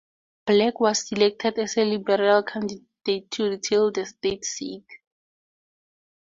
[0.47, 4.87] Black was selected as the Liberal candidate to retain the state seat.